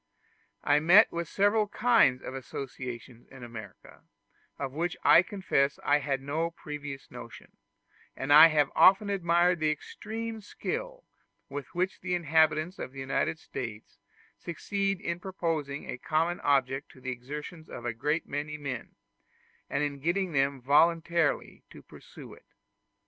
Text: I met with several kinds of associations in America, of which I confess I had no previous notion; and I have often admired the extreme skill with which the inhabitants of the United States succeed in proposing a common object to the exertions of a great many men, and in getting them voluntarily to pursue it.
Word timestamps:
I 0.63 0.79
met 0.79 1.11
with 1.11 1.27
several 1.27 1.67
kinds 1.67 2.23
of 2.23 2.33
associations 2.33 3.27
in 3.27 3.43
America, 3.43 4.01
of 4.57 4.71
which 4.71 4.97
I 5.03 5.21
confess 5.21 5.77
I 5.83 5.99
had 5.99 6.23
no 6.23 6.49
previous 6.49 7.11
notion; 7.11 7.51
and 8.17 8.33
I 8.33 8.47
have 8.47 8.71
often 8.75 9.11
admired 9.11 9.59
the 9.59 9.69
extreme 9.69 10.41
skill 10.41 11.03
with 11.49 11.75
which 11.75 12.01
the 12.01 12.15
inhabitants 12.15 12.79
of 12.79 12.93
the 12.93 12.99
United 12.99 13.37
States 13.37 13.99
succeed 14.39 14.99
in 14.99 15.19
proposing 15.19 15.87
a 15.87 15.99
common 15.99 16.39
object 16.39 16.89
to 16.93 16.99
the 16.99 17.11
exertions 17.11 17.69
of 17.69 17.85
a 17.85 17.93
great 17.93 18.25
many 18.27 18.57
men, 18.57 18.95
and 19.69 19.83
in 19.83 19.99
getting 19.99 20.31
them 20.31 20.59
voluntarily 20.59 21.61
to 21.69 21.83
pursue 21.83 22.33
it. 22.33 22.45